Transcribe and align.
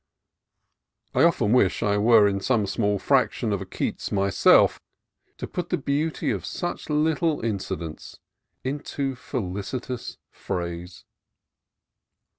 I 1.13 1.21
often 1.21 1.53
wished 1.53 1.83
I 1.83 1.99
were 1.99 2.39
some 2.39 2.65
small 2.65 2.97
fraction 2.97 3.53
of 3.53 3.61
a 3.61 3.67
Keats 3.67 4.11
myself, 4.11 4.79
to 5.37 5.45
put 5.45 5.69
the 5.69 5.77
beauty 5.77 6.31
of 6.31 6.43
such 6.43 6.89
little 6.89 7.39
inci 7.43 7.77
dents 7.77 8.17
into 8.63 9.13
felicitous 9.15 10.17
phrase. 10.31 11.05